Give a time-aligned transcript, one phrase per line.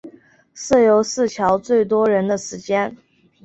[0.55, 2.97] 社游是乔最多人的时间